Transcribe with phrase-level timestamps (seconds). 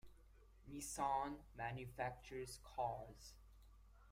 [0.67, 3.35] Nissan manufactures cars.